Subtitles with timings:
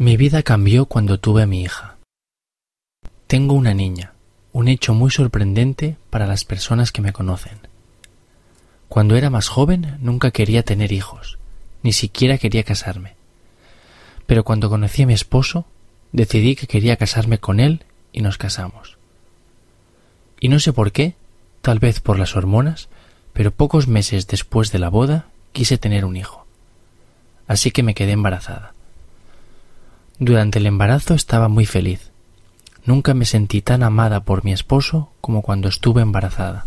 [0.00, 1.96] Mi vida cambió cuando tuve a mi hija.
[3.26, 4.12] Tengo una niña,
[4.52, 7.58] un hecho muy sorprendente para las personas que me conocen.
[8.88, 11.40] Cuando era más joven nunca quería tener hijos,
[11.82, 13.16] ni siquiera quería casarme.
[14.28, 15.66] Pero cuando conocí a mi esposo,
[16.12, 18.98] decidí que quería casarme con él y nos casamos.
[20.38, 21.16] Y no sé por qué,
[21.60, 22.88] tal vez por las hormonas,
[23.32, 26.46] pero pocos meses después de la boda quise tener un hijo.
[27.48, 28.77] Así que me quedé embarazada.
[30.20, 32.10] Durante el embarazo estaba muy feliz.
[32.84, 36.66] Nunca me sentí tan amada por mi esposo como cuando estuve embarazada.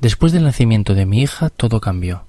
[0.00, 2.24] Después del nacimiento de mi hija todo cambió.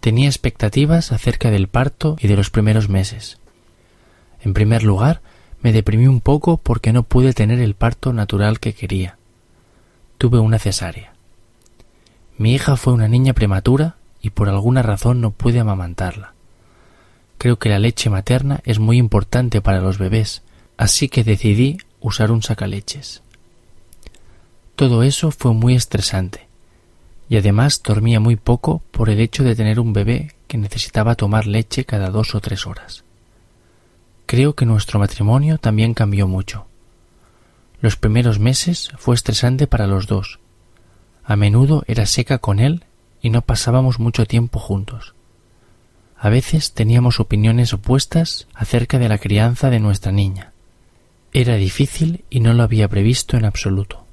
[0.00, 3.38] Tenía expectativas acerca del parto y de los primeros meses.
[4.42, 5.22] En primer lugar,
[5.62, 9.16] me deprimí un poco porque no pude tener el parto natural que quería.
[10.18, 11.14] Tuve una cesárea.
[12.36, 16.34] Mi hija fue una niña prematura y por alguna razón no pude amamantarla.
[17.40, 20.42] Creo que la leche materna es muy importante para los bebés,
[20.76, 23.22] así que decidí usar un sacaleches.
[24.76, 26.48] Todo eso fue muy estresante,
[27.30, 31.46] y además dormía muy poco por el hecho de tener un bebé que necesitaba tomar
[31.46, 33.04] leche cada dos o tres horas.
[34.26, 36.66] Creo que nuestro matrimonio también cambió mucho.
[37.80, 40.40] Los primeros meses fue estresante para los dos.
[41.24, 42.84] A menudo era seca con él
[43.22, 45.14] y no pasábamos mucho tiempo juntos.
[46.22, 50.52] A veces teníamos opiniones opuestas acerca de la crianza de nuestra niña.
[51.32, 54.04] Era difícil y no lo había previsto en absoluto.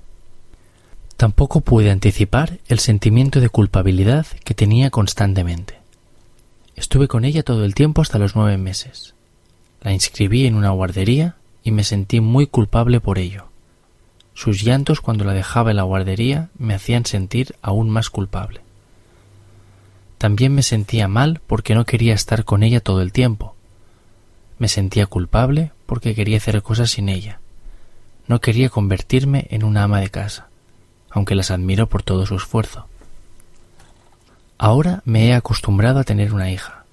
[1.17, 5.79] Tampoco pude anticipar el sentimiento de culpabilidad que tenía constantemente.
[6.77, 9.13] Estuve con ella todo el tiempo hasta los nueve meses.
[9.81, 13.47] La inscribí en una guardería y me sentí muy culpable por ello.
[14.33, 18.61] Sus llantos cuando la dejaba en la guardería me hacían sentir aún más culpable.
[20.27, 23.55] También me sentía mal porque no quería estar con ella todo el tiempo.
[24.59, 27.39] Me sentía culpable porque quería hacer cosas sin ella.
[28.27, 30.49] No quería convertirme en una ama de casa,
[31.11, 32.89] aunque las admiro por todo su esfuerzo.
[34.57, 36.83] Ahora me he acostumbrado a tener una hija.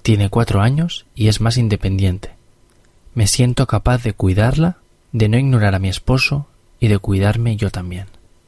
[0.00, 2.30] Tiene cuatro años y es más independiente.
[3.12, 4.78] Me siento capaz de cuidarla,
[5.12, 6.46] de no ignorar a mi esposo
[6.80, 8.06] y de cuidarme yo también.